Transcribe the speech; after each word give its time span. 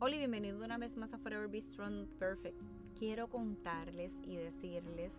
Hola 0.00 0.16
y 0.16 0.18
bienvenido 0.18 0.62
una 0.64 0.76
vez 0.76 0.96
más 0.96 1.14
a 1.14 1.18
Forever 1.18 1.48
Be 1.48 1.62
Strong 1.62 2.08
Perfect. 2.18 2.60
Quiero 2.98 3.28
contarles 3.28 4.12
y 4.24 4.34
decirles, 4.34 5.12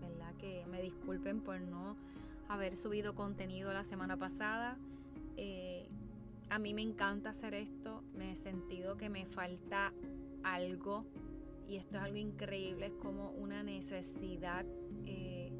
¿verdad? 0.00 0.34
Que 0.38 0.64
me 0.70 0.80
disculpen 0.80 1.42
por 1.42 1.60
no 1.60 1.94
haber 2.48 2.76
subido 2.78 3.14
contenido 3.14 3.72
la 3.74 3.84
semana 3.84 4.16
pasada. 4.16 4.78
Eh, 5.36 5.86
a 6.48 6.58
mí 6.58 6.72
me 6.72 6.80
encanta 6.80 7.30
hacer 7.30 7.52
esto. 7.52 8.02
Me 8.16 8.32
he 8.32 8.36
sentido 8.36 8.96
que 8.96 9.10
me 9.10 9.26
falta 9.26 9.92
algo 10.42 11.04
y 11.68 11.76
esto 11.76 11.98
es 11.98 12.02
algo 12.02 12.16
increíble. 12.16 12.86
Es 12.86 12.94
como 12.94 13.28
una 13.32 13.62
necesidad 13.62 14.64
eh, 15.04 15.52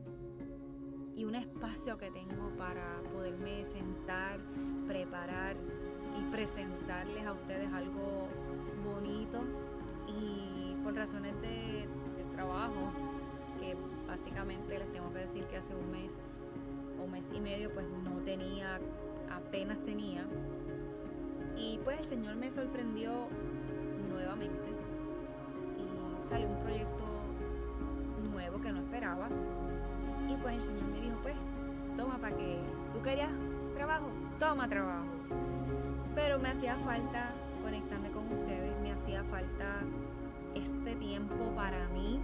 y 1.15 1.25
un 1.25 1.35
espacio 1.35 1.99
que 1.99 2.11
tengo 2.11 2.49
para 2.57 3.03
poderme 3.13 3.67
sentar, 3.67 4.41
preparar 4.89 5.55
y 6.19 6.31
presentarles 6.31 7.27
a 7.27 7.33
ustedes 7.33 7.73
algo 7.73 8.29
bonito 8.85 9.41
y 10.07 10.77
por 10.83 10.95
razones 10.95 11.41
de, 11.41 11.89
trabajo, 12.35 12.91
que 13.61 13.77
básicamente 14.09 14.77
les 14.77 14.93
tengo 14.93 15.13
que 15.13 15.21
decir 15.21 15.45
que 15.45 15.57
hace 15.57 15.73
un 15.73 15.89
mes 15.93 16.19
o 17.01 17.07
mes 17.07 17.29
y 17.33 17.41
medio 17.41 17.73
pues 17.73 17.87
no 18.03 18.17
tenía, 18.25 18.81
apenas 19.31 19.79
tenía. 19.85 20.25
Y 21.57 21.79
pues 21.85 22.01
el 22.01 22.05
Señor 22.05 22.35
me 22.35 22.51
sorprendió 22.51 23.29
nuevamente 24.11 24.67
y 25.79 26.29
salió 26.29 26.49
un 26.49 26.59
proyecto 26.59 27.05
nuevo 28.33 28.61
que 28.61 28.73
no 28.73 28.81
esperaba. 28.81 29.29
Y 30.29 30.35
pues 30.43 30.57
el 30.57 30.63
Señor 30.63 30.85
me 30.87 31.01
dijo, 31.01 31.17
pues, 31.23 31.37
toma 31.97 32.19
para 32.19 32.37
que 32.37 32.59
tú 32.93 33.01
querías 33.01 33.31
trabajo, 33.77 34.09
toma 34.41 34.69
trabajo. 34.69 35.07
Pero 36.17 36.41
me 36.41 36.49
hacía 36.49 36.77
falta 36.79 37.33
conectarme 37.65 38.11
con 38.11 38.31
ustedes, 38.31 38.79
me 38.83 38.93
hacía 38.93 39.25
falta 39.25 39.81
este 40.55 40.95
tiempo 40.97 41.35
para 41.57 41.89
mí 41.89 42.21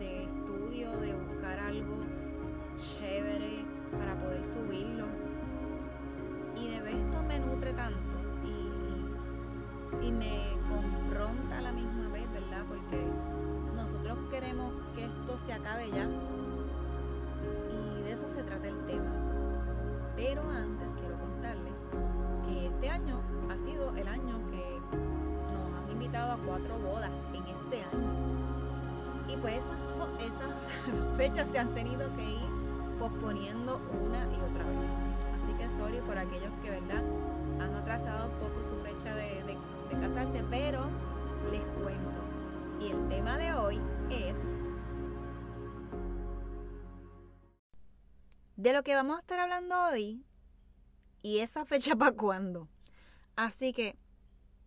de 0.00 0.24
estudio, 0.24 0.90
de 0.98 1.14
buscar 1.14 1.60
algo 1.60 1.96
chévere 2.74 3.64
para 3.96 4.18
poder 4.18 4.44
subirlo. 4.44 5.06
Y 6.56 6.70
de 6.70 6.82
ver 6.82 6.96
esto 6.96 7.22
me 7.22 7.38
nutre 7.38 7.72
tanto 7.74 8.16
y, 8.44 10.06
y 10.06 10.10
me 10.10 10.56
confronta 10.68 11.58
a 11.58 11.60
la 11.60 11.72
misma 11.72 12.08
vez, 12.08 12.30
¿verdad? 12.32 12.64
Porque 12.68 13.00
nosotros 13.76 14.18
queremos 14.28 14.72
que 14.96 15.04
esto 15.04 15.38
se 15.38 15.52
acabe 15.52 15.88
ya. 15.90 16.08
Y 17.70 18.02
de 18.02 18.10
eso 18.10 18.28
se 18.28 18.42
trata 18.42 18.66
el 18.66 18.86
tema. 18.86 19.12
Pero 20.16 20.50
cuatro 26.44 26.78
bodas 26.78 27.12
en 27.32 27.46
este 27.46 27.82
año. 27.82 29.26
Y 29.28 29.36
pues 29.38 29.58
esas, 29.58 29.92
esas 30.20 31.16
fechas 31.16 31.48
se 31.48 31.58
han 31.58 31.74
tenido 31.74 32.14
que 32.16 32.24
ir 32.24 32.48
posponiendo 32.98 33.80
una 34.06 34.24
y 34.24 34.36
otra 34.36 34.64
vez. 34.64 34.90
Así 35.42 35.52
que 35.58 35.68
sorry 35.78 36.00
por 36.00 36.18
aquellos 36.18 36.52
que, 36.62 36.70
¿verdad? 36.70 37.02
Han 37.60 37.74
atrasado 37.74 38.30
un 38.30 38.38
poco 38.38 38.62
su 38.68 38.76
fecha 38.82 39.14
de, 39.14 39.42
de 39.44 40.00
casarse, 40.00 40.44
pero 40.50 40.88
les 41.50 41.62
cuento. 41.82 42.20
Y 42.80 42.90
el 42.90 43.08
tema 43.08 43.38
de 43.38 43.54
hoy 43.54 43.80
es 44.10 44.38
de 48.56 48.72
lo 48.72 48.82
que 48.82 48.94
vamos 48.94 49.16
a 49.16 49.20
estar 49.20 49.38
hablando 49.38 49.74
hoy 49.88 50.24
y 51.22 51.38
esa 51.38 51.64
fecha 51.64 51.94
para 51.96 52.12
cuándo. 52.12 52.68
Así 53.36 53.72
que 53.72 53.98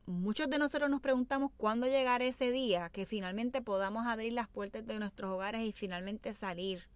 muchos 0.09 0.49
de 0.49 0.57
nosotros 0.57 0.89
nos 0.89 1.01
preguntamos 1.01 1.51
cuándo 1.55 1.85
llegará 1.85 2.25
ese 2.25 2.51
día 2.51 2.89
que 2.89 3.05
finalmente 3.05 3.61
podamos 3.61 4.07
abrir 4.07 4.33
las 4.33 4.47
puertas 4.47 4.85
de 4.85 4.97
nuestros 4.99 5.31
hogares 5.31 5.63
y 5.63 5.71
finalmente 5.71 6.33
salir. 6.33 6.87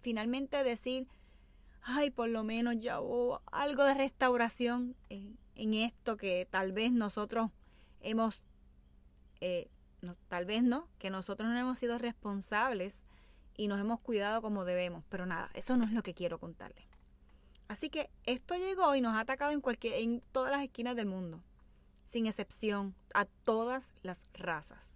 Finalmente 0.00 0.62
decir, 0.64 1.06
ay, 1.82 2.10
por 2.10 2.28
lo 2.28 2.42
menos 2.42 2.76
ya 2.78 3.00
hubo 3.00 3.40
algo 3.52 3.84
de 3.84 3.94
restauración 3.94 4.96
en, 5.08 5.38
esto 5.74 6.16
que 6.16 6.48
tal 6.50 6.72
vez 6.72 6.90
nosotros 6.90 7.50
hemos, 8.00 8.42
eh, 9.40 9.68
tal 10.28 10.44
vez 10.44 10.64
no, 10.64 10.88
que 10.98 11.10
nosotros 11.10 11.48
no 11.48 11.56
hemos 11.56 11.78
sido 11.78 11.98
responsables 11.98 13.00
y 13.56 13.68
nos 13.68 13.78
hemos 13.78 14.00
cuidado 14.00 14.42
como 14.42 14.64
debemos. 14.64 15.04
Pero 15.08 15.24
nada, 15.24 15.50
eso 15.54 15.76
no 15.76 15.84
es 15.84 15.92
lo 15.92 16.02
que 16.02 16.14
quiero 16.14 16.40
contarles. 16.40 16.84
Así 17.68 17.90
que 17.90 18.10
esto 18.26 18.56
llegó 18.56 18.94
y 18.96 19.00
nos 19.00 19.14
ha 19.14 19.20
atacado 19.20 19.52
en, 19.52 19.60
cualquier, 19.60 19.94
en 20.02 20.20
todas 20.32 20.50
las 20.50 20.62
esquinas 20.64 20.96
del 20.96 21.06
mundo, 21.06 21.40
sin 22.04 22.26
excepción, 22.26 22.94
a 23.14 23.24
todas 23.24 23.92
las 24.02 24.30
razas. 24.34 24.92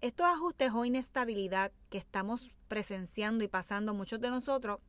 Estos 0.00 0.26
ajustes 0.26 0.72
o 0.72 0.84
inestabilidad 0.84 1.72
que 1.90 1.98
estamos 1.98 2.50
presenciando 2.68 3.44
y 3.44 3.48
pasando 3.48 3.94
muchos 3.94 4.20
de 4.20 4.30
nosotros, 4.30 4.80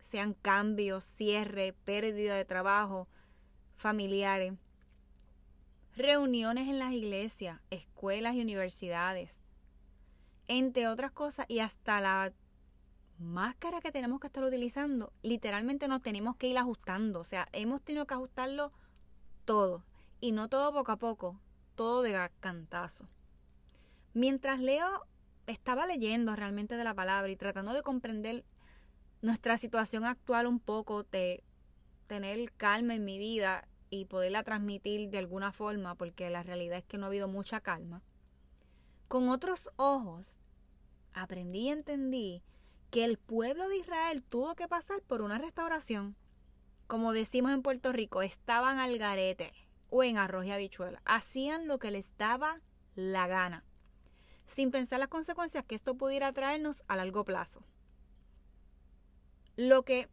sean 0.00 0.34
cambios, 0.34 1.04
cierre, 1.04 1.72
pérdida 1.84 2.36
de 2.36 2.44
trabajo, 2.44 3.08
familiares, 3.76 4.52
reuniones 5.96 6.68
en 6.68 6.78
las 6.78 6.92
iglesias, 6.92 7.60
escuelas 7.70 8.34
y 8.34 8.42
universidades, 8.42 9.40
entre 10.46 10.88
otras 10.88 11.10
cosas, 11.12 11.46
y 11.48 11.60
hasta 11.60 12.00
la 12.00 12.32
máscara 13.18 13.80
que 13.80 13.92
tenemos 13.92 14.20
que 14.20 14.26
estar 14.26 14.44
utilizando, 14.44 15.12
literalmente 15.22 15.88
nos 15.88 16.02
tenemos 16.02 16.36
que 16.36 16.48
ir 16.48 16.58
ajustando. 16.58 17.20
O 17.20 17.24
sea, 17.24 17.48
hemos 17.52 17.82
tenido 17.82 18.06
que 18.06 18.14
ajustarlo 18.14 18.72
todo. 19.44 19.84
Y 20.24 20.32
no 20.32 20.48
todo 20.48 20.72
poco 20.72 20.90
a 20.90 20.96
poco, 20.96 21.38
todo 21.74 22.00
de 22.00 22.30
cantazo. 22.40 23.04
Mientras 24.14 24.58
Leo 24.58 25.06
estaba 25.46 25.84
leyendo 25.84 26.34
realmente 26.34 26.78
de 26.78 26.84
la 26.84 26.94
palabra 26.94 27.30
y 27.30 27.36
tratando 27.36 27.74
de 27.74 27.82
comprender 27.82 28.42
nuestra 29.20 29.58
situación 29.58 30.06
actual 30.06 30.46
un 30.46 30.60
poco, 30.60 31.02
de 31.02 31.44
tener 32.06 32.50
calma 32.52 32.94
en 32.94 33.04
mi 33.04 33.18
vida 33.18 33.68
y 33.90 34.06
poderla 34.06 34.42
transmitir 34.44 35.10
de 35.10 35.18
alguna 35.18 35.52
forma, 35.52 35.94
porque 35.94 36.30
la 36.30 36.42
realidad 36.42 36.78
es 36.78 36.84
que 36.86 36.96
no 36.96 37.04
ha 37.04 37.08
habido 37.08 37.28
mucha 37.28 37.60
calma, 37.60 38.00
con 39.08 39.28
otros 39.28 39.68
ojos 39.76 40.38
aprendí 41.12 41.64
y 41.64 41.68
entendí 41.68 42.42
que 42.90 43.04
el 43.04 43.18
pueblo 43.18 43.68
de 43.68 43.76
Israel 43.76 44.22
tuvo 44.22 44.54
que 44.54 44.68
pasar 44.68 45.02
por 45.02 45.20
una 45.20 45.36
restauración. 45.36 46.16
Como 46.86 47.12
decimos 47.12 47.52
en 47.52 47.60
Puerto 47.60 47.92
Rico, 47.92 48.22
estaban 48.22 48.78
al 48.78 48.96
garete 48.96 49.52
o 49.96 50.02
en 50.02 50.18
arroz 50.18 50.44
y 50.44 50.50
habichuela. 50.50 51.00
Hacían 51.04 51.68
lo 51.68 51.78
que 51.78 51.92
les 51.92 52.16
daba 52.18 52.56
la 52.96 53.28
gana, 53.28 53.62
sin 54.44 54.72
pensar 54.72 54.98
las 54.98 55.06
consecuencias 55.06 55.64
que 55.64 55.76
esto 55.76 55.94
pudiera 55.94 56.32
traernos 56.32 56.82
a 56.88 56.96
largo 56.96 57.24
plazo. 57.24 57.62
Lo 59.54 59.84
que 59.84 60.08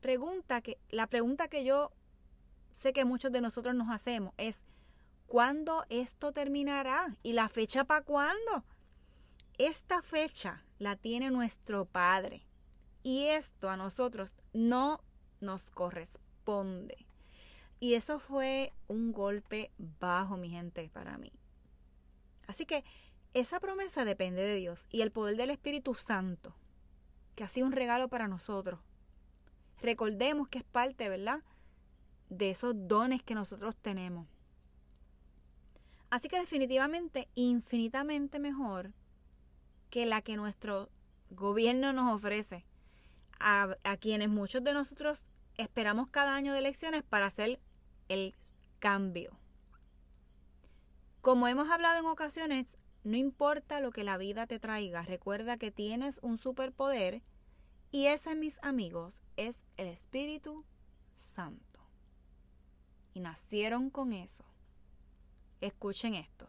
pregunta 0.00 0.60
que 0.60 0.78
la 0.90 1.08
pregunta 1.08 1.48
que 1.48 1.64
yo 1.64 1.90
sé 2.74 2.92
que 2.92 3.04
muchos 3.04 3.32
de 3.32 3.40
nosotros 3.40 3.74
nos 3.74 3.90
hacemos 3.90 4.34
es 4.36 4.62
¿cuándo 5.26 5.84
esto 5.88 6.30
terminará? 6.30 7.16
¿Y 7.24 7.32
la 7.32 7.48
fecha 7.48 7.82
para 7.82 8.04
cuándo? 8.04 8.64
Esta 9.58 10.00
fecha 10.00 10.62
la 10.78 10.94
tiene 10.94 11.32
nuestro 11.32 11.86
Padre. 11.86 12.46
Y 13.02 13.24
esto 13.24 13.68
a 13.68 13.76
nosotros 13.76 14.36
no 14.52 15.02
nos 15.40 15.72
corresponde. 15.72 17.07
Y 17.80 17.94
eso 17.94 18.18
fue 18.18 18.72
un 18.88 19.12
golpe 19.12 19.70
bajo, 19.78 20.36
mi 20.36 20.50
gente, 20.50 20.90
para 20.92 21.16
mí. 21.18 21.32
Así 22.46 22.66
que 22.66 22.84
esa 23.34 23.60
promesa 23.60 24.04
depende 24.04 24.42
de 24.42 24.56
Dios 24.56 24.88
y 24.90 25.02
el 25.02 25.12
poder 25.12 25.36
del 25.36 25.50
Espíritu 25.50 25.94
Santo, 25.94 26.54
que 27.34 27.44
ha 27.44 27.48
sido 27.48 27.66
un 27.66 27.72
regalo 27.72 28.08
para 28.08 28.26
nosotros. 28.26 28.80
Recordemos 29.80 30.48
que 30.48 30.58
es 30.58 30.64
parte, 30.64 31.08
¿verdad? 31.08 31.42
De 32.30 32.50
esos 32.50 32.74
dones 32.88 33.22
que 33.22 33.34
nosotros 33.34 33.76
tenemos. 33.76 34.26
Así 36.10 36.28
que 36.28 36.40
definitivamente, 36.40 37.28
infinitamente 37.34 38.38
mejor 38.38 38.92
que 39.90 40.06
la 40.06 40.22
que 40.22 40.36
nuestro 40.36 40.90
gobierno 41.30 41.92
nos 41.92 42.12
ofrece, 42.14 42.64
a, 43.40 43.76
quienes 44.00 44.28
muchos 44.28 44.64
de 44.64 44.72
nosotros 44.72 45.22
esperamos 45.56 46.08
cada 46.08 46.34
año 46.34 46.52
de 46.52 46.58
elecciones 46.58 47.02
para 47.02 47.26
hacer 47.26 47.60
el 48.08 48.34
cambio. 48.78 49.38
Como 51.20 51.48
hemos 51.48 51.70
hablado 51.70 52.00
en 52.00 52.06
ocasiones, 52.06 52.78
no 53.04 53.16
importa 53.16 53.80
lo 53.80 53.90
que 53.90 54.04
la 54.04 54.16
vida 54.16 54.46
te 54.46 54.58
traiga, 54.58 55.02
recuerda 55.02 55.56
que 55.56 55.70
tienes 55.70 56.20
un 56.22 56.38
superpoder 56.38 57.22
y 57.90 58.06
ese, 58.06 58.34
mis 58.34 58.58
amigos, 58.62 59.22
es 59.36 59.60
el 59.76 59.88
Espíritu 59.88 60.64
Santo. 61.14 61.80
Y 63.14 63.20
nacieron 63.20 63.90
con 63.90 64.12
eso. 64.12 64.44
Escuchen 65.60 66.14
esto. 66.14 66.48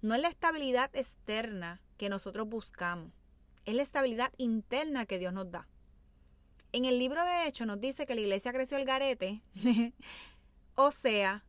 No 0.00 0.14
es 0.14 0.20
la 0.20 0.28
estabilidad 0.28 0.94
externa 0.94 1.80
que 1.96 2.08
nosotros 2.08 2.48
buscamos. 2.48 3.12
Es 3.64 3.74
la 3.74 3.82
estabilidad 3.82 4.32
interna 4.38 5.06
que 5.06 5.18
Dios 5.18 5.32
nos 5.32 5.50
da. 5.50 5.66
En 6.72 6.84
el 6.84 6.98
libro 6.98 7.24
de 7.24 7.46
Hechos 7.46 7.66
nos 7.66 7.80
dice 7.80 8.06
que 8.06 8.14
la 8.14 8.20
iglesia 8.20 8.52
creció 8.52 8.76
el 8.76 8.84
garete, 8.84 9.40
o 10.76 10.90
sea, 10.92 11.44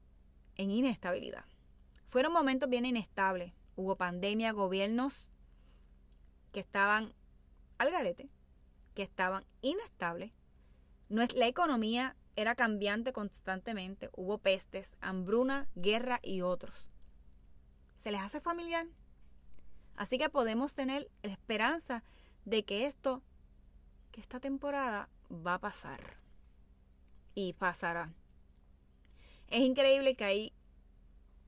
en 0.55 0.71
inestabilidad. 0.71 1.45
Fueron 2.05 2.33
momentos 2.33 2.69
bien 2.69 2.85
inestables. 2.85 3.53
Hubo 3.75 3.95
pandemia, 3.95 4.53
gobiernos 4.53 5.27
que 6.51 6.61
estaban 6.61 7.13
al 7.77 7.91
garete, 7.91 8.29
que 8.95 9.03
estaban 9.03 9.45
inestables. 9.61 10.31
La 11.09 11.47
economía 11.47 12.15
era 12.35 12.55
cambiante 12.55 13.13
constantemente. 13.13 14.09
Hubo 14.13 14.39
pestes, 14.39 14.95
hambruna, 15.01 15.67
guerra 15.75 16.19
y 16.23 16.41
otros. 16.41 16.89
¿Se 17.93 18.11
les 18.11 18.21
hace 18.21 18.39
familiar? 18.41 18.87
Así 19.95 20.17
que 20.17 20.29
podemos 20.29 20.73
tener 20.73 21.09
la 21.23 21.31
esperanza 21.31 22.03
de 22.45 22.63
que 22.63 22.85
esto, 22.85 23.23
que 24.11 24.21
esta 24.21 24.39
temporada 24.39 25.09
va 25.29 25.55
a 25.55 25.59
pasar. 25.59 26.15
Y 27.35 27.53
pasará. 27.53 28.13
Es 29.49 29.61
increíble 29.61 30.15
que 30.15 30.23
hay 30.25 30.53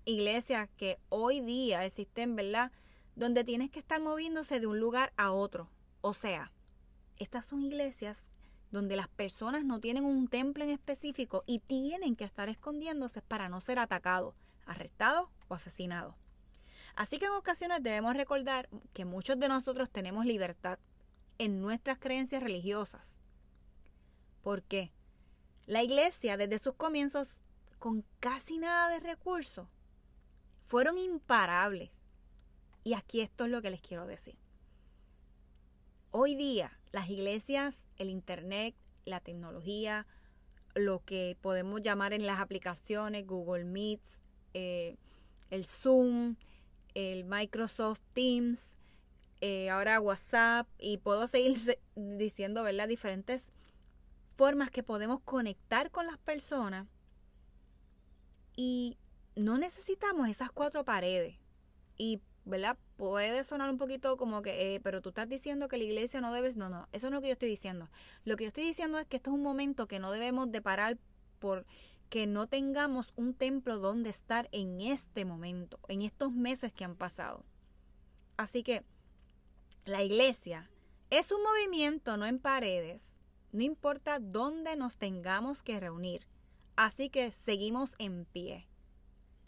iglesias 0.05 0.69
que 0.77 0.99
hoy 1.09 1.41
día 1.41 1.85
existen, 1.85 2.35
¿verdad? 2.35 2.71
Donde 3.15 3.43
tienes 3.43 3.69
que 3.69 3.79
estar 3.79 4.01
moviéndose 4.01 4.59
de 4.59 4.67
un 4.67 4.79
lugar 4.79 5.11
a 5.17 5.31
otro. 5.31 5.69
O 6.01 6.13
sea, 6.13 6.51
estas 7.17 7.45
son 7.45 7.61
iglesias 7.61 8.23
donde 8.71 8.95
las 8.95 9.07
personas 9.07 9.65
no 9.65 9.79
tienen 9.79 10.05
un 10.05 10.27
templo 10.27 10.63
en 10.63 10.69
específico 10.69 11.43
y 11.45 11.59
tienen 11.59 12.15
que 12.15 12.23
estar 12.23 12.49
escondiéndose 12.49 13.21
para 13.21 13.49
no 13.49 13.61
ser 13.61 13.79
atacados, 13.79 14.35
arrestados 14.65 15.29
o 15.47 15.55
asesinados. 15.55 16.15
Así 16.95 17.17
que 17.17 17.25
en 17.25 17.31
ocasiones 17.31 17.81
debemos 17.81 18.15
recordar 18.15 18.69
que 18.93 19.05
muchos 19.05 19.39
de 19.39 19.47
nosotros 19.47 19.89
tenemos 19.89 20.25
libertad 20.25 20.79
en 21.37 21.61
nuestras 21.61 21.97
creencias 21.97 22.43
religiosas. 22.43 23.19
¿Por 24.43 24.63
qué? 24.63 24.91
La 25.65 25.83
iglesia 25.83 26.37
desde 26.37 26.59
sus 26.59 26.75
comienzos, 26.75 27.39
con 27.79 28.05
casi 28.19 28.57
nada 28.57 28.89
de 28.89 28.99
recursos, 28.99 29.67
fueron 30.65 30.97
imparables. 30.97 31.89
Y 32.83 32.93
aquí 32.93 33.21
esto 33.21 33.45
es 33.45 33.51
lo 33.51 33.61
que 33.61 33.71
les 33.71 33.81
quiero 33.81 34.05
decir. 34.05 34.37
Hoy 36.11 36.35
día 36.35 36.79
las 36.91 37.09
iglesias, 37.09 37.85
el 37.97 38.09
Internet, 38.09 38.75
la 39.05 39.19
tecnología, 39.19 40.07
lo 40.75 41.03
que 41.03 41.37
podemos 41.41 41.81
llamar 41.81 42.13
en 42.13 42.25
las 42.25 42.39
aplicaciones, 42.39 43.25
Google 43.25 43.65
Meets, 43.65 44.21
eh, 44.53 44.97
el 45.49 45.65
Zoom, 45.65 46.35
el 46.93 47.25
Microsoft 47.25 48.01
Teams, 48.13 48.75
eh, 49.41 49.69
ahora 49.69 49.99
WhatsApp, 49.99 50.67
y 50.79 50.97
puedo 50.97 51.27
seguir 51.27 51.57
diciendo, 51.95 52.63
¿verdad? 52.63 52.87
Diferentes 52.87 53.47
formas 54.35 54.71
que 54.71 54.83
podemos 54.83 55.21
conectar 55.21 55.91
con 55.91 56.05
las 56.05 56.17
personas. 56.17 56.87
Y 58.61 58.97
no 59.37 59.57
necesitamos 59.57 60.27
esas 60.27 60.51
cuatro 60.51 60.83
paredes. 60.83 61.37
Y 61.97 62.19
¿verdad? 62.43 62.77
Puede 62.97 63.45
sonar 63.45 63.69
un 63.69 63.77
poquito 63.77 64.17
como 64.17 64.41
que, 64.41 64.75
eh, 64.75 64.81
pero 64.81 65.01
tú 65.01 65.09
estás 65.09 65.29
diciendo 65.29 65.69
que 65.69 65.77
la 65.77 65.85
iglesia 65.85 66.19
no 66.19 66.33
debe, 66.33 66.53
no, 66.55 66.67
no, 66.67 66.89
eso 66.91 67.09
no 67.09 67.15
es 67.15 67.19
lo 67.19 67.21
que 67.21 67.27
yo 67.27 67.33
estoy 67.33 67.47
diciendo. 67.47 67.87
Lo 68.25 68.35
que 68.35 68.43
yo 68.43 68.47
estoy 68.49 68.65
diciendo 68.65 68.99
es 68.99 69.07
que 69.07 69.15
esto 69.15 69.29
es 69.29 69.35
un 69.35 69.43
momento 69.43 69.87
que 69.87 69.99
no 69.99 70.11
debemos 70.11 70.51
de 70.51 70.61
parar 70.61 70.97
por 71.39 71.65
que 72.09 72.27
no 72.27 72.47
tengamos 72.47 73.13
un 73.15 73.33
templo 73.33 73.79
donde 73.79 74.09
estar 74.09 74.49
en 74.51 74.81
este 74.81 75.23
momento, 75.23 75.79
en 75.87 76.01
estos 76.01 76.33
meses 76.33 76.73
que 76.73 76.83
han 76.83 76.97
pasado. 76.97 77.45
Así 78.35 78.61
que 78.61 78.83
la 79.85 80.03
iglesia 80.03 80.69
es 81.11 81.31
un 81.31 81.41
movimiento, 81.43 82.17
no 82.17 82.25
en 82.25 82.39
paredes, 82.39 83.15
no 83.53 83.63
importa 83.63 84.19
dónde 84.19 84.75
nos 84.75 84.97
tengamos 84.97 85.63
que 85.63 85.79
reunir. 85.79 86.27
Así 86.79 87.09
que 87.09 87.33
seguimos 87.33 87.93
en 87.99 88.23
pie. 88.23 88.65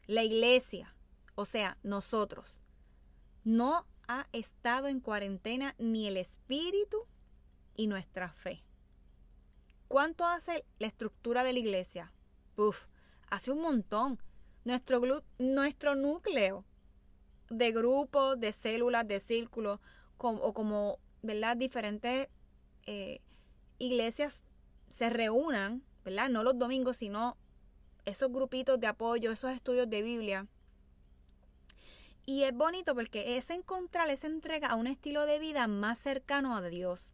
La 0.05 0.21
iglesia, 0.21 0.93
o 1.35 1.45
sea, 1.45 1.77
nosotros, 1.81 2.59
no 3.45 3.87
ha 4.09 4.27
estado 4.33 4.89
en 4.89 4.99
cuarentena 4.99 5.73
ni 5.77 6.09
el 6.09 6.17
espíritu 6.17 7.07
y 7.77 7.87
nuestra 7.87 8.33
fe. 8.33 8.65
¿Cuánto 9.87 10.25
hace 10.25 10.65
la 10.77 10.87
estructura 10.87 11.45
de 11.45 11.53
la 11.53 11.59
iglesia? 11.59 12.11
Uf, 12.57 12.87
hace 13.29 13.53
un 13.53 13.61
montón. 13.61 14.21
Nuestro, 14.65 15.95
núcleo 15.95 16.65
de 17.49 17.71
grupos, 17.71 18.41
de 18.41 18.51
células, 18.51 19.07
de 19.07 19.21
círculos, 19.21 19.79
o 20.17 20.53
como 20.53 20.99
¿verdad? 21.21 21.55
diferentes 21.55 22.27
eh, 22.87 23.21
iglesias 23.79 24.43
se 24.89 25.09
reúnan, 25.09 25.81
¿verdad? 26.03 26.29
No 26.29 26.43
los 26.43 26.57
domingos, 26.57 26.97
sino 26.97 27.37
esos 28.05 28.31
grupitos 28.31 28.79
de 28.79 28.87
apoyo, 28.87 29.31
esos 29.31 29.51
estudios 29.51 29.89
de 29.89 30.01
Biblia 30.01 30.47
y 32.25 32.43
es 32.43 32.53
bonito 32.55 32.93
porque 32.93 33.37
es 33.37 33.49
encontrar 33.49 34.09
esa 34.09 34.27
entrega 34.27 34.67
a 34.69 34.75
un 34.75 34.87
estilo 34.87 35.25
de 35.25 35.39
vida 35.39 35.67
más 35.67 35.99
cercano 35.99 36.55
a 36.55 36.61
Dios, 36.61 37.11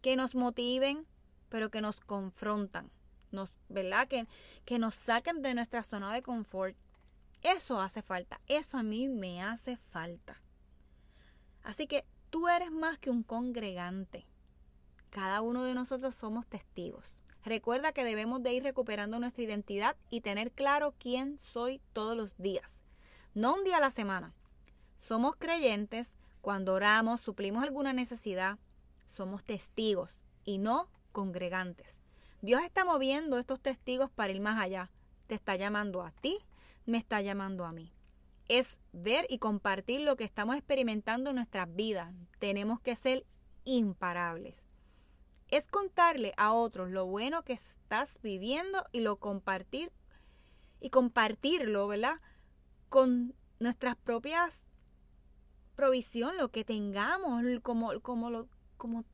que 0.00 0.16
nos 0.16 0.34
motiven, 0.34 1.06
pero 1.48 1.70
que 1.70 1.80
nos 1.80 2.00
confrontan, 2.00 2.90
nos, 3.32 3.52
¿verdad? 3.68 4.06
Que, 4.06 4.26
que 4.64 4.78
nos 4.78 4.94
saquen 4.94 5.42
de 5.42 5.54
nuestra 5.54 5.82
zona 5.82 6.12
de 6.12 6.22
confort. 6.22 6.76
Eso 7.42 7.80
hace 7.80 8.00
falta, 8.00 8.40
eso 8.46 8.78
a 8.78 8.82
mí 8.82 9.08
me 9.08 9.42
hace 9.42 9.76
falta. 9.76 10.40
Así 11.62 11.86
que 11.86 12.04
tú 12.30 12.48
eres 12.48 12.70
más 12.70 12.98
que 12.98 13.10
un 13.10 13.22
congregante. 13.22 14.26
Cada 15.10 15.42
uno 15.42 15.64
de 15.64 15.74
nosotros 15.74 16.14
somos 16.14 16.46
testigos. 16.46 17.18
Recuerda 17.44 17.92
que 17.92 18.04
debemos 18.04 18.42
de 18.42 18.54
ir 18.54 18.62
recuperando 18.62 19.18
nuestra 19.18 19.44
identidad 19.44 19.96
y 20.08 20.22
tener 20.22 20.50
claro 20.50 20.94
quién 20.98 21.38
soy 21.38 21.82
todos 21.92 22.16
los 22.16 22.36
días. 22.38 22.80
No 23.34 23.54
un 23.54 23.64
día 23.64 23.76
a 23.76 23.80
la 23.80 23.90
semana, 23.90 24.32
somos 24.96 25.36
creyentes 25.36 26.14
cuando 26.40 26.72
oramos, 26.72 27.20
suplimos 27.20 27.62
alguna 27.62 27.92
necesidad, 27.92 28.58
somos 29.06 29.44
testigos 29.44 30.24
y 30.44 30.56
no 30.56 30.88
congregantes. 31.12 32.00
Dios 32.40 32.62
está 32.62 32.84
moviendo 32.84 33.38
estos 33.38 33.60
testigos 33.60 34.10
para 34.10 34.32
ir 34.32 34.40
más 34.40 34.58
allá. 34.58 34.90
Te 35.26 35.34
está 35.34 35.56
llamando 35.56 36.02
a 36.02 36.12
ti, 36.12 36.38
me 36.86 36.96
está 36.96 37.20
llamando 37.20 37.66
a 37.66 37.72
mí. 37.72 37.92
Es 38.48 38.76
ver 38.92 39.26
y 39.28 39.38
compartir 39.38 40.00
lo 40.00 40.16
que 40.16 40.24
estamos 40.24 40.56
experimentando 40.56 41.30
en 41.30 41.36
nuestras 41.36 41.74
vidas. 41.74 42.12
Tenemos 42.38 42.80
que 42.80 42.96
ser 42.96 43.26
imparables. 43.64 44.63
Es 45.54 45.68
contarle 45.68 46.34
a 46.36 46.52
otros 46.52 46.90
lo 46.90 47.06
bueno 47.06 47.44
que 47.44 47.52
estás 47.52 48.18
viviendo 48.24 48.84
y 48.90 48.98
lo 48.98 49.20
compartir 49.20 49.92
y 50.80 50.90
compartirlo, 50.90 51.86
¿verdad? 51.86 52.20
Con 52.88 53.36
nuestras 53.60 53.94
propias 53.94 54.64
provisión, 55.76 56.36
lo 56.38 56.48
que 56.48 56.64
tengamos, 56.64 57.44
como, 57.62 58.00
como, 58.00 58.30
lo, 58.30 58.48
como 58.76 59.04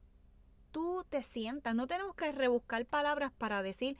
tú 0.72 1.04
te 1.10 1.22
sientas. 1.22 1.74
No 1.74 1.86
tenemos 1.86 2.14
que 2.14 2.32
rebuscar 2.32 2.86
palabras 2.86 3.32
para 3.36 3.62
decir 3.62 3.98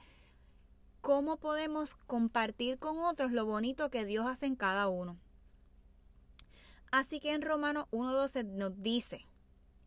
cómo 1.01 1.37
podemos 1.37 1.93
compartir 1.93 2.79
con 2.79 2.97
otros 3.03 3.31
lo 3.31 3.45
bonito 3.45 3.91
que 3.91 4.03
Dios 4.03 4.25
hace 4.25 4.47
en 4.47 4.55
cada 4.55 4.87
uno. 4.87 5.19
Así 6.89 7.19
que 7.19 7.33
en 7.33 7.43
Romanos 7.43 7.85
1.12 7.91 8.45
nos 8.45 8.81
dice, 8.81 9.27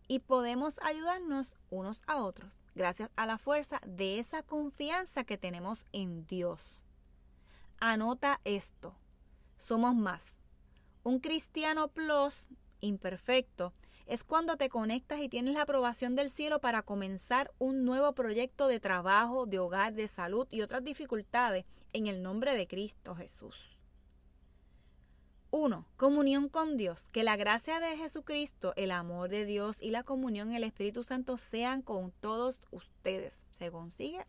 y 0.09 0.21
podemos 0.21 0.79
ayudarnos 0.83 1.57
unos 1.71 2.03
a 2.07 2.17
otros 2.17 2.53
gracias 2.75 3.11
a 3.17 3.27
la 3.27 3.39
fuerza 3.39 3.81
de 3.87 4.19
esa 4.19 4.43
confianza 4.43 5.25
que 5.25 5.39
tenemos 5.39 5.87
en 5.93 6.27
Dios. 6.27 6.81
Anota 7.81 8.41
esto, 8.45 8.95
somos 9.57 9.95
más. 9.95 10.37
Un 11.03 11.21
cristiano 11.21 11.89
plus 11.89 12.47
imperfecto, 12.81 13.73
es 14.07 14.23
cuando 14.23 14.57
te 14.57 14.69
conectas 14.69 15.21
y 15.21 15.29
tienes 15.29 15.55
la 15.55 15.63
aprobación 15.63 16.15
del 16.15 16.31
cielo 16.31 16.61
para 16.61 16.83
comenzar 16.83 17.51
un 17.59 17.85
nuevo 17.85 18.13
proyecto 18.13 18.67
de 18.69 18.81
trabajo, 18.81 19.47
de 19.47 19.59
hogar, 19.59 19.95
de 19.95 20.09
salud 20.09 20.47
y 20.51 20.61
otras 20.61 20.85
dificultades 20.85 21.65
en 21.93 22.07
el 22.07 22.23
nombre 22.23 22.55
de 22.55 22.67
Cristo 22.67 23.15
Jesús. 23.15 23.74
1. 25.55 25.87
Comunión 25.97 26.49
con 26.49 26.77
Dios. 26.77 27.09
Que 27.11 27.23
la 27.23 27.37
gracia 27.37 27.79
de 27.79 27.97
Jesucristo, 27.97 28.73
el 28.75 28.91
amor 28.91 29.29
de 29.29 29.45
Dios 29.45 29.81
y 29.81 29.93
la 29.93 30.03
comunión 30.03 30.51
en 30.51 30.57
el 30.57 30.65
Espíritu 30.65 31.05
Santo 31.05 31.39
sean 31.39 31.81
con 31.81 32.11
todos 32.11 32.59
ustedes. 32.73 33.45
Se 33.53 33.71
consigue 33.71 34.27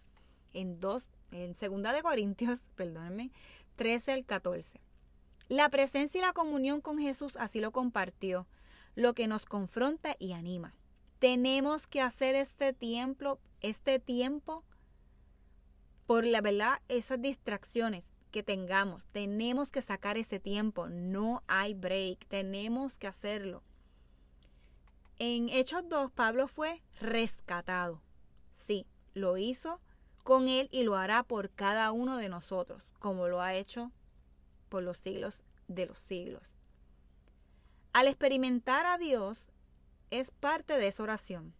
en 0.53 0.79
2 0.79 1.09
en 1.31 1.53
2 1.53 1.93
de 1.95 2.03
Corintios, 2.03 2.59
perdónenme, 2.75 3.31
13 3.75 4.11
al 4.11 4.23
14. 4.23 4.79
La 5.47 5.69
presencia 5.69 6.19
y 6.19 6.21
la 6.21 6.31
comunión 6.31 6.79
con 6.79 6.99
Jesús 6.99 7.37
así 7.37 7.59
lo 7.59 7.71
compartió, 7.71 8.45
lo 8.93 9.15
que 9.15 9.25
nos 9.25 9.45
confronta 9.45 10.15
y 10.19 10.33
anima. 10.33 10.75
Tenemos 11.17 11.87
que 11.87 12.01
hacer 12.01 12.35
este 12.35 12.71
tiempo, 12.71 13.39
este 13.61 13.97
tiempo 13.97 14.63
por 16.05 16.23
la 16.23 16.41
verdad, 16.41 16.83
esas 16.87 17.19
distracciones 17.19 18.14
que 18.35 18.43
tengamos. 18.43 19.05
Tenemos 19.13 19.71
que 19.71 19.81
sacar 19.81 20.17
ese 20.17 20.41
tiempo. 20.41 20.89
No 20.89 21.41
hay 21.47 21.73
break. 21.73 22.27
Tenemos 22.27 22.99
que 22.99 23.07
hacerlo. 23.07 23.63
En 25.19 25.47
Hechos 25.47 25.87
2, 25.87 26.11
Pablo 26.11 26.49
fue 26.49 26.83
rescatado. 26.99 28.01
Sí, 28.53 28.87
lo 29.13 29.37
hizo 29.37 29.79
con 30.25 30.49
él 30.49 30.67
y 30.73 30.83
lo 30.83 30.97
hará 30.97 31.23
por 31.23 31.49
cada 31.49 31.93
uno 31.93 32.17
de 32.17 32.27
nosotros, 32.27 32.83
como 32.99 33.29
lo 33.29 33.39
ha 33.39 33.53
hecho 33.53 33.93
por 34.67 34.83
los 34.83 34.97
siglos 34.97 35.45
de 35.69 35.85
los 35.85 35.99
siglos. 35.99 36.57
Al 37.93 38.09
experimentar 38.09 38.85
a 38.85 38.97
Dios 38.97 39.53
es 40.11 40.29
parte 40.29 40.77
de 40.77 40.87
esa 40.87 41.03
oración. 41.03 41.53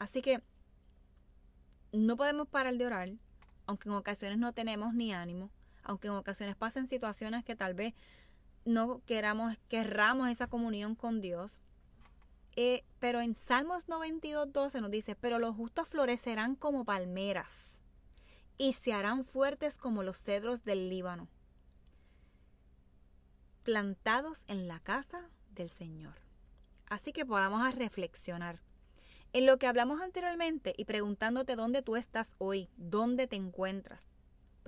Así 0.00 0.22
que 0.22 0.42
no 1.92 2.16
podemos 2.16 2.48
parar 2.48 2.76
de 2.76 2.84
orar, 2.84 3.10
aunque 3.66 3.88
en 3.88 3.94
ocasiones 3.94 4.38
no 4.38 4.52
tenemos 4.52 4.92
ni 4.92 5.12
ánimo, 5.12 5.52
aunque 5.88 6.06
en 6.06 6.14
ocasiones 6.14 6.54
pasen 6.54 6.86
situaciones 6.86 7.44
que 7.44 7.56
tal 7.56 7.74
vez 7.74 7.94
no 8.64 9.00
queramos, 9.06 9.56
querramos 9.68 10.28
esa 10.28 10.46
comunión 10.46 10.94
con 10.94 11.20
Dios. 11.20 11.64
Eh, 12.56 12.84
pero 12.98 13.20
en 13.20 13.34
Salmos 13.34 13.88
92, 13.88 14.52
12 14.52 14.80
nos 14.82 14.90
dice, 14.90 15.16
pero 15.16 15.38
los 15.38 15.56
justos 15.56 15.88
florecerán 15.88 16.56
como 16.56 16.84
palmeras 16.84 17.78
y 18.58 18.74
se 18.74 18.92
harán 18.92 19.24
fuertes 19.24 19.78
como 19.78 20.02
los 20.02 20.18
cedros 20.18 20.64
del 20.64 20.90
Líbano, 20.90 21.28
plantados 23.62 24.44
en 24.46 24.68
la 24.68 24.80
casa 24.80 25.30
del 25.52 25.70
Señor. 25.70 26.16
Así 26.86 27.12
que 27.12 27.24
podamos 27.24 27.62
a 27.62 27.70
reflexionar. 27.70 28.60
En 29.32 29.46
lo 29.46 29.58
que 29.58 29.66
hablamos 29.66 30.00
anteriormente 30.00 30.74
y 30.76 30.84
preguntándote 30.84 31.54
dónde 31.54 31.82
tú 31.82 31.96
estás 31.96 32.34
hoy, 32.38 32.68
dónde 32.76 33.26
te 33.26 33.36
encuentras. 33.36 34.06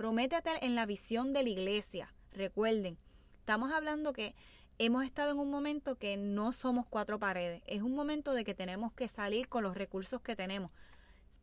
Prométete 0.01 0.65
en 0.65 0.73
la 0.73 0.87
visión 0.87 1.31
de 1.31 1.43
la 1.43 1.49
iglesia. 1.49 2.11
Recuerden, 2.31 2.97
estamos 3.37 3.71
hablando 3.71 4.13
que 4.13 4.33
hemos 4.79 5.05
estado 5.05 5.33
en 5.33 5.37
un 5.37 5.51
momento 5.51 5.95
que 5.95 6.17
no 6.17 6.53
somos 6.53 6.87
cuatro 6.87 7.19
paredes. 7.19 7.61
Es 7.67 7.83
un 7.83 7.93
momento 7.93 8.33
de 8.33 8.43
que 8.43 8.55
tenemos 8.55 8.93
que 8.93 9.07
salir 9.07 9.47
con 9.47 9.61
los 9.61 9.77
recursos 9.77 10.19
que 10.19 10.35
tenemos. 10.35 10.71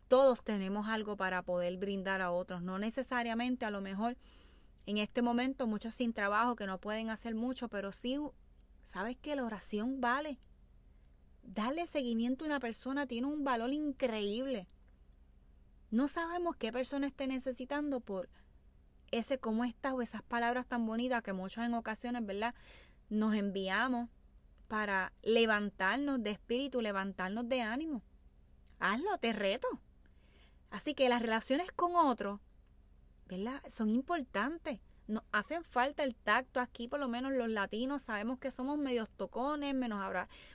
Todos 0.08 0.42
tenemos 0.42 0.88
algo 0.88 1.16
para 1.16 1.42
poder 1.42 1.76
brindar 1.76 2.20
a 2.20 2.32
otros. 2.32 2.60
No 2.60 2.80
necesariamente 2.80 3.64
a 3.64 3.70
lo 3.70 3.80
mejor 3.80 4.16
en 4.86 4.98
este 4.98 5.22
momento 5.22 5.68
muchos 5.68 5.94
sin 5.94 6.12
trabajo 6.12 6.56
que 6.56 6.66
no 6.66 6.80
pueden 6.80 7.10
hacer 7.10 7.36
mucho, 7.36 7.68
pero 7.68 7.92
sí, 7.92 8.18
¿sabes 8.82 9.16
que 9.16 9.36
la 9.36 9.44
oración 9.44 10.00
vale? 10.00 10.40
darle 11.44 11.86
seguimiento 11.86 12.44
a 12.44 12.48
una 12.48 12.58
persona 12.58 13.06
tiene 13.06 13.28
un 13.28 13.44
valor 13.44 13.72
increíble. 13.72 14.66
No 15.92 16.08
sabemos 16.08 16.56
qué 16.56 16.72
persona 16.72 17.06
esté 17.06 17.28
necesitando 17.28 18.00
por 18.00 18.28
ese 19.10 19.38
cómo 19.38 19.64
está 19.64 19.94
o 19.94 20.02
esas 20.02 20.22
palabras 20.22 20.66
tan 20.66 20.86
bonitas 20.86 21.22
que 21.22 21.32
muchas 21.32 21.66
en 21.66 21.74
ocasiones, 21.74 22.24
¿verdad? 22.24 22.54
Nos 23.08 23.34
enviamos 23.34 24.08
para 24.68 25.12
levantarnos 25.22 26.22
de 26.22 26.30
espíritu, 26.30 26.80
levantarnos 26.80 27.48
de 27.48 27.62
ánimo. 27.62 28.02
Hazlo, 28.78 29.18
te 29.18 29.32
reto. 29.32 29.68
Así 30.70 30.94
que 30.94 31.08
las 31.08 31.22
relaciones 31.22 31.72
con 31.72 31.96
otros, 31.96 32.40
¿verdad? 33.26 33.62
Son 33.68 33.88
importantes 33.88 34.80
nos 35.08 35.22
hacen 35.32 35.64
falta 35.64 36.04
el 36.04 36.14
tacto 36.14 36.60
aquí, 36.60 36.86
por 36.86 37.00
lo 37.00 37.08
menos 37.08 37.32
los 37.32 37.48
latinos 37.48 38.02
sabemos 38.02 38.38
que 38.38 38.50
somos 38.50 38.78
medios 38.78 39.08
tocones, 39.08 39.74
menos 39.74 40.00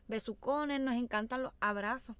besucones, 0.08 0.80
nos 0.80 0.94
encantan 0.94 1.42
los 1.42 1.54
abrazos. 1.60 2.16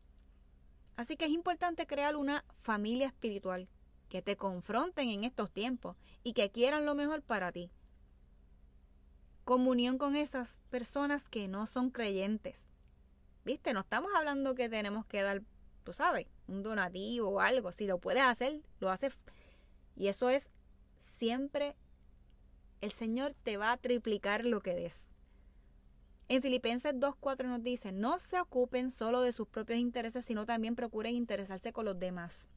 Así 0.96 1.16
que 1.16 1.26
es 1.26 1.32
importante 1.32 1.88
crear 1.88 2.16
una 2.16 2.44
familia 2.60 3.08
espiritual 3.08 3.70
que 4.14 4.22
te 4.22 4.38
confronten 4.38 5.10
en 5.10 5.24
estos 5.24 5.50
tiempos 5.50 5.98
y 6.22 6.34
que 6.34 6.52
quieran 6.52 6.86
lo 6.86 6.94
mejor 6.94 7.24
para 7.24 7.52
ti. 7.52 7.72
Comunión 9.44 9.98
con 9.98 10.16
esas 10.16 10.60
personas 10.70 11.28
que 11.28 11.48
no 11.48 11.66
son 11.66 11.90
creyentes. 11.90 12.68
¿Viste? 13.44 13.74
No 13.74 13.80
estamos 13.80 14.12
hablando 14.16 14.54
que 14.54 14.70
tenemos 14.70 15.08
que 15.08 15.24
dar, 15.24 15.42
tú 15.84 15.94
sabes, 15.94 16.28
un 16.48 16.62
donativo 16.62 17.28
o 17.28 17.40
algo. 17.40 17.72
Si 17.72 17.88
lo 17.88 17.98
puedes 17.98 18.22
hacer, 18.22 18.62
lo 18.80 18.92
haces. 18.92 19.18
Y 19.96 20.10
eso 20.10 20.30
es 20.30 20.52
siempre 21.00 21.76
el 22.82 22.92
Señor 22.92 23.34
te 23.34 23.58
va 23.58 23.72
a 23.72 23.78
triplicar 23.78 24.46
lo 24.46 24.62
que 24.62 24.76
des. 24.76 25.06
En 26.28 26.44
Filipenses 26.44 26.94
2.4 26.94 27.48
nos 27.48 27.64
dice, 27.64 27.92
no 27.92 28.20
se 28.20 28.40
ocupen 28.40 28.92
solo 28.92 29.22
de 29.22 29.32
sus 29.32 29.48
propios 29.48 29.80
intereses, 29.80 30.24
sino 30.24 30.46
también 30.46 30.76
procuren 30.76 31.16
interesarse 31.16 31.74
con 31.74 31.86
los 31.86 31.98
demás. 31.98 32.53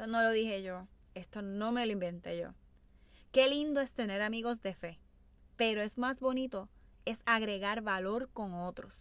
Esto 0.00 0.12
no 0.12 0.22
lo 0.22 0.30
dije 0.30 0.62
yo, 0.62 0.88
esto 1.14 1.42
no 1.42 1.72
me 1.72 1.84
lo 1.84 1.92
inventé 1.92 2.38
yo. 2.38 2.54
Qué 3.32 3.50
lindo 3.50 3.82
es 3.82 3.92
tener 3.92 4.22
amigos 4.22 4.62
de 4.62 4.72
fe, 4.72 4.98
pero 5.56 5.82
es 5.82 5.98
más 5.98 6.20
bonito 6.20 6.70
es 7.04 7.20
agregar 7.26 7.82
valor 7.82 8.30
con 8.32 8.54
otros, 8.54 8.94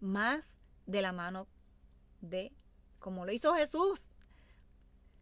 más 0.00 0.58
de 0.84 1.00
la 1.00 1.12
mano 1.12 1.48
de, 2.20 2.52
como 2.98 3.24
lo 3.24 3.32
hizo 3.32 3.54
Jesús. 3.54 4.10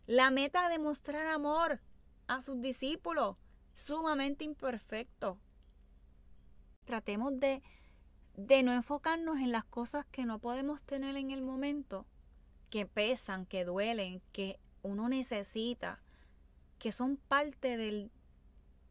La 0.08 0.32
meta 0.32 0.68
de 0.68 0.80
mostrar 0.80 1.28
amor 1.28 1.80
a 2.26 2.40
sus 2.40 2.60
discípulos 2.60 3.38
sumamente 3.74 4.44
imperfecto. 4.44 5.38
Tratemos 6.84 7.38
de, 7.38 7.62
de 8.34 8.64
no 8.64 8.72
enfocarnos 8.72 9.38
en 9.38 9.52
las 9.52 9.66
cosas 9.66 10.04
que 10.06 10.24
no 10.24 10.40
podemos 10.40 10.82
tener 10.82 11.16
en 11.16 11.30
el 11.30 11.42
momento, 11.42 12.06
que 12.70 12.86
pesan, 12.86 13.46
que 13.46 13.64
duelen, 13.64 14.20
que 14.32 14.58
uno 14.86 15.08
necesita, 15.08 16.00
que 16.78 16.92
son 16.92 17.16
parte 17.16 17.76
del 17.76 18.10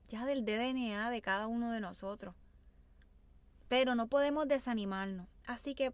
ya 0.07 0.25
del 0.25 0.45
DNA 0.45 1.09
de 1.09 1.21
cada 1.21 1.47
uno 1.47 1.71
de 1.71 1.79
nosotros. 1.79 2.35
Pero 3.67 3.95
no 3.95 4.07
podemos 4.07 4.47
desanimarnos. 4.47 5.27
Así 5.47 5.73
que 5.73 5.93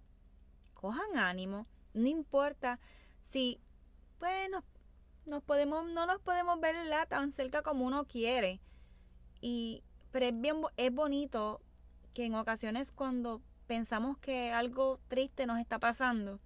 cojan 0.74 1.17
ánimo, 1.17 1.65
no 1.93 2.08
importa 2.08 2.79
si 3.22 3.60
bueno, 4.20 4.63
nos 5.25 5.43
podemos 5.43 5.86
no 5.89 6.05
nos 6.05 6.20
podemos 6.22 6.60
ver 6.60 6.75
tan 7.08 7.31
cerca 7.31 7.62
como 7.62 7.86
uno 7.86 8.05
quiere, 8.05 8.60
y, 9.41 9.84
pero 10.12 10.27
es 10.27 10.39
bien 10.39 10.62
es 10.77 10.93
bonito 10.93 11.62
que 12.13 12.25
en 12.25 12.36
ocasiones 12.36 12.91
cuando 12.91 13.41
pensamos 13.67 14.17
que 14.17 14.51
algo 14.51 15.00
triste 15.08 15.46
nos 15.46 15.60
está 15.60 15.79
pasando, 15.79 16.39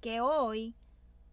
que 0.00 0.20
hoy 0.20 0.74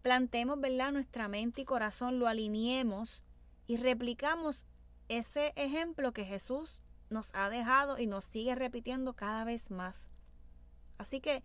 plantemos, 0.06 0.60
¿verdad?, 0.60 0.92
nuestra 0.92 1.26
mente 1.26 1.62
y 1.62 1.64
corazón, 1.64 2.20
lo 2.20 2.28
alineemos 2.28 3.24
y 3.66 3.76
replicamos 3.76 4.64
ese 5.08 5.52
ejemplo 5.56 6.12
que 6.12 6.24
Jesús 6.24 6.80
nos 7.10 7.28
ha 7.32 7.50
dejado 7.50 7.98
y 7.98 8.06
nos 8.06 8.24
sigue 8.24 8.54
repitiendo 8.54 9.14
cada 9.14 9.42
vez 9.42 9.68
más. 9.68 10.08
Así 10.96 11.20
que 11.20 11.42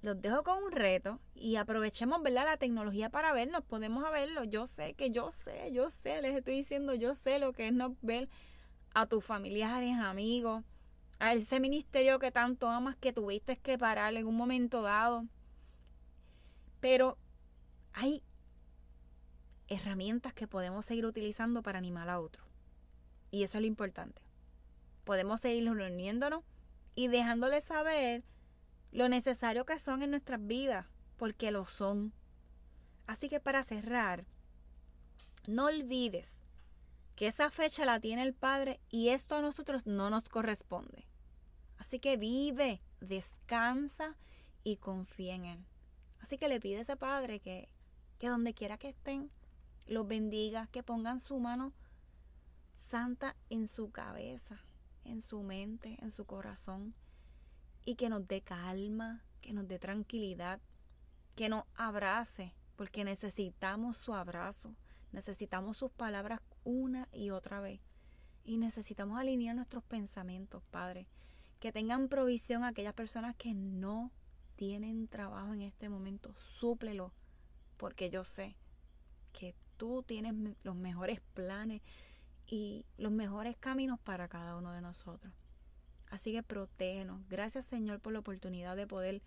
los 0.00 0.22
dejo 0.22 0.44
con 0.44 0.62
un 0.62 0.70
reto 0.70 1.18
y 1.34 1.56
aprovechemos, 1.56 2.22
¿verdad? 2.22 2.44
La 2.44 2.56
tecnología 2.56 3.10
para 3.10 3.32
vernos, 3.32 3.64
podemos 3.64 4.08
verlo. 4.12 4.44
Yo 4.44 4.68
sé 4.68 4.94
que 4.94 5.10
yo 5.10 5.32
sé, 5.32 5.72
yo 5.72 5.90
sé, 5.90 6.22
les 6.22 6.36
estoy 6.36 6.54
diciendo, 6.54 6.94
yo 6.94 7.16
sé 7.16 7.40
lo 7.40 7.52
que 7.52 7.66
es 7.66 7.72
no 7.72 7.96
ver 8.00 8.28
a 8.94 9.06
tus 9.06 9.24
familiares, 9.24 9.98
amigos, 9.98 10.62
a 11.18 11.32
ese 11.32 11.58
ministerio 11.58 12.20
que 12.20 12.30
tanto 12.30 12.68
amas 12.68 12.94
que 12.94 13.12
tuviste 13.12 13.56
que 13.56 13.76
parar 13.76 14.14
en 14.14 14.28
un 14.28 14.36
momento 14.36 14.82
dado. 14.82 15.26
Pero 16.80 17.18
hay 17.92 18.22
herramientas 19.68 20.32
que 20.32 20.46
podemos 20.46 20.86
seguir 20.86 21.06
utilizando 21.06 21.62
para 21.62 21.78
animar 21.78 22.08
a 22.08 22.20
otros. 22.20 22.46
Y 23.30 23.42
eso 23.42 23.58
es 23.58 23.62
lo 23.62 23.66
importante. 23.66 24.22
Podemos 25.04 25.40
seguir 25.40 25.70
reuniéndonos 25.70 26.44
y 26.94 27.08
dejándoles 27.08 27.64
saber 27.64 28.24
lo 28.92 29.08
necesario 29.08 29.66
que 29.66 29.78
son 29.78 30.02
en 30.02 30.10
nuestras 30.10 30.44
vidas, 30.46 30.86
porque 31.16 31.50
lo 31.50 31.66
son. 31.66 32.12
Así 33.06 33.28
que 33.28 33.40
para 33.40 33.62
cerrar, 33.62 34.24
no 35.46 35.66
olvides 35.66 36.38
que 37.16 37.26
esa 37.26 37.50
fecha 37.50 37.84
la 37.84 38.00
tiene 38.00 38.22
el 38.22 38.34
Padre 38.34 38.80
y 38.90 39.08
esto 39.08 39.34
a 39.34 39.42
nosotros 39.42 39.86
no 39.86 40.10
nos 40.10 40.28
corresponde. 40.28 41.06
Así 41.78 41.98
que 42.00 42.16
vive, 42.16 42.80
descansa 43.00 44.16
y 44.64 44.76
confía 44.76 45.34
en 45.34 45.44
Él. 45.44 45.66
Así 46.20 46.38
que 46.38 46.48
le 46.48 46.60
pide 46.60 46.78
a 46.78 46.80
ese 46.82 46.96
Padre 46.96 47.40
que, 47.40 47.68
que 48.18 48.28
donde 48.28 48.54
quiera 48.54 48.78
que 48.78 48.88
estén, 48.90 49.30
los 49.86 50.06
bendiga, 50.06 50.66
que 50.68 50.82
pongan 50.82 51.20
su 51.20 51.38
mano 51.38 51.72
santa 52.74 53.36
en 53.50 53.66
su 53.68 53.90
cabeza, 53.90 54.60
en 55.04 55.20
su 55.20 55.42
mente, 55.42 55.96
en 56.00 56.10
su 56.10 56.24
corazón 56.26 56.94
y 57.88 57.94
que 57.94 58.10
nos 58.10 58.28
dé 58.28 58.42
calma, 58.42 59.24
que 59.40 59.54
nos 59.54 59.66
dé 59.66 59.78
tranquilidad, 59.78 60.60
que 61.34 61.48
nos 61.48 61.64
abrace, 61.74 62.52
porque 62.76 63.02
necesitamos 63.02 63.96
su 63.96 64.12
abrazo, 64.12 64.74
necesitamos 65.10 65.78
sus 65.78 65.90
palabras 65.90 66.42
una 66.64 67.08
y 67.12 67.30
otra 67.30 67.60
vez. 67.60 67.80
Y 68.44 68.58
necesitamos 68.58 69.18
alinear 69.18 69.56
nuestros 69.56 69.84
pensamientos, 69.84 70.62
Padre. 70.70 71.06
Que 71.60 71.72
tengan 71.72 72.08
provisión 72.08 72.62
a 72.62 72.68
aquellas 72.68 72.92
personas 72.92 73.34
que 73.36 73.54
no 73.54 74.10
tienen 74.58 75.06
trabajo 75.06 75.54
en 75.54 75.62
este 75.62 75.88
momento. 75.88 76.34
Súplelo, 76.36 77.12
porque 77.76 78.10
yo 78.10 78.24
sé 78.24 78.56
que 79.32 79.54
tú 79.76 80.02
tienes 80.02 80.34
los 80.64 80.74
mejores 80.74 81.20
planes 81.34 81.80
y 82.44 82.84
los 82.96 83.12
mejores 83.12 83.56
caminos 83.56 84.00
para 84.00 84.26
cada 84.26 84.56
uno 84.56 84.72
de 84.72 84.80
nosotros. 84.80 85.32
Así 86.10 86.32
que 86.32 86.42
protégenos. 86.42 87.20
Gracias 87.28 87.66
Señor 87.66 88.00
por 88.00 88.12
la 88.12 88.18
oportunidad 88.18 88.74
de 88.76 88.88
poder 88.88 89.22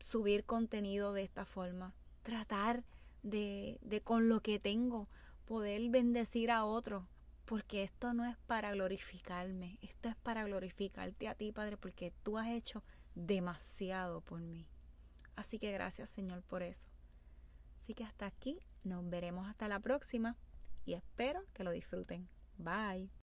subir 0.00 0.44
contenido 0.44 1.12
de 1.12 1.22
esta 1.22 1.44
forma. 1.44 1.94
Tratar 2.24 2.82
de, 3.22 3.78
de 3.82 4.00
con 4.00 4.28
lo 4.28 4.40
que 4.40 4.58
tengo 4.58 5.08
poder 5.44 5.88
bendecir 5.88 6.50
a 6.50 6.64
otros. 6.64 7.04
porque 7.50 7.82
esto 7.82 8.12
no 8.12 8.24
es 8.26 8.36
para 8.46 8.70
glorificarme, 8.70 9.76
esto 9.82 10.08
es 10.08 10.14
para 10.14 10.44
glorificarte 10.44 11.26
a 11.26 11.34
ti, 11.34 11.50
Padre, 11.50 11.76
porque 11.76 12.12
tú 12.22 12.38
has 12.38 12.46
hecho 12.46 12.84
demasiado 13.14 14.20
por 14.20 14.40
mí. 14.40 14.68
Así 15.36 15.58
que 15.58 15.72
gracias, 15.72 16.10
Señor, 16.10 16.42
por 16.42 16.62
eso. 16.62 16.86
Así 17.78 17.94
que 17.94 18.04
hasta 18.04 18.26
aquí, 18.26 18.58
nos 18.84 19.08
veremos 19.08 19.48
hasta 19.48 19.68
la 19.68 19.80
próxima 19.80 20.36
y 20.84 20.94
espero 20.94 21.44
que 21.54 21.64
lo 21.64 21.70
disfruten. 21.70 22.28
Bye. 22.58 23.10